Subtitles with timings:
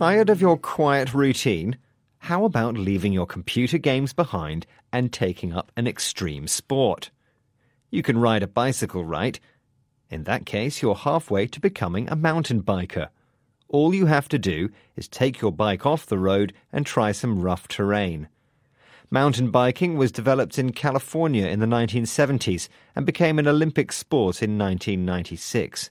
[0.00, 1.76] Tired of your quiet routine?
[2.20, 7.10] How about leaving your computer games behind and taking up an extreme sport?
[7.90, 9.38] You can ride a bicycle, right?
[10.08, 13.10] In that case, you're halfway to becoming a mountain biker.
[13.68, 17.42] All you have to do is take your bike off the road and try some
[17.42, 18.28] rough terrain.
[19.10, 24.56] Mountain biking was developed in California in the 1970s and became an Olympic sport in
[24.56, 25.90] 1996.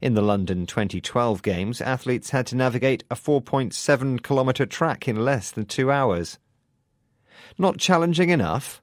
[0.00, 5.50] In the London 2012 Games, athletes had to navigate a 4.7 kilometre track in less
[5.50, 6.38] than two hours.
[7.58, 8.80] Not challenging enough?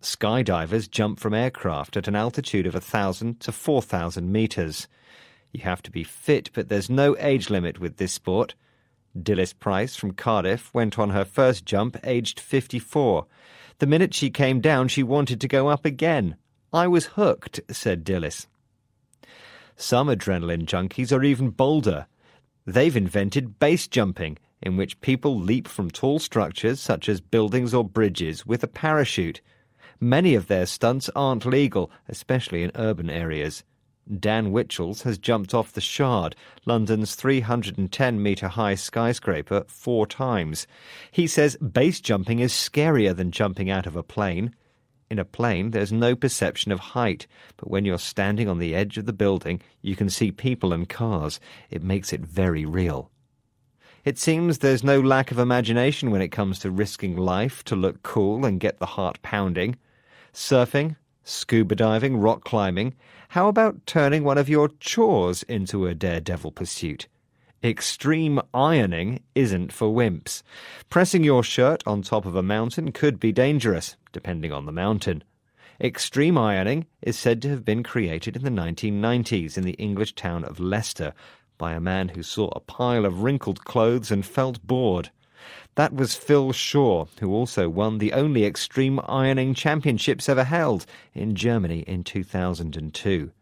[0.00, 4.88] Skydivers jump from aircraft at an altitude of 1,000 to 4,000 metres.
[5.52, 8.54] You have to be fit, but there's no age limit with this sport.
[9.14, 13.26] Dilys Price from Cardiff went on her first jump aged 54.
[13.78, 16.36] The minute she came down, she wanted to go up again.
[16.72, 18.46] I was hooked, said Dilys.
[19.80, 22.08] Some adrenaline junkies are even bolder.
[22.66, 27.84] They've invented base jumping, in which people leap from tall structures such as buildings or
[27.84, 29.40] bridges with a parachute.
[30.00, 33.62] Many of their stunts aren't legal, especially in urban areas.
[34.12, 36.34] Dan Witchalls has jumped off the Shard,
[36.66, 40.66] London's 310 metre high skyscraper, four times.
[41.12, 44.56] He says base jumping is scarier than jumping out of a plane.
[45.10, 48.98] In a plane, there's no perception of height, but when you're standing on the edge
[48.98, 51.40] of the building, you can see people and cars.
[51.70, 53.10] It makes it very real.
[54.04, 58.02] It seems there's no lack of imagination when it comes to risking life to look
[58.02, 59.76] cool and get the heart pounding.
[60.32, 62.94] Surfing, scuba diving, rock climbing.
[63.30, 67.08] How about turning one of your chores into a daredevil pursuit?
[67.64, 70.44] Extreme ironing isn't for wimps.
[70.90, 75.24] Pressing your shirt on top of a mountain could be dangerous, depending on the mountain.
[75.80, 80.44] Extreme ironing is said to have been created in the 1990s in the English town
[80.44, 81.14] of Leicester
[81.56, 85.10] by a man who saw a pile of wrinkled clothes and felt bored.
[85.74, 91.34] That was Phil Shaw, who also won the only extreme ironing championships ever held in
[91.34, 93.32] Germany in 2002.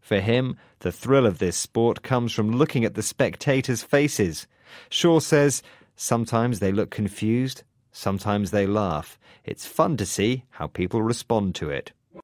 [0.00, 4.46] For him, the thrill of this sport comes from looking at the spectators' faces.
[4.88, 5.62] Shaw says,
[5.96, 7.62] sometimes they look confused,
[7.92, 9.18] sometimes they laugh.
[9.44, 11.92] It's fun to see how people respond to it.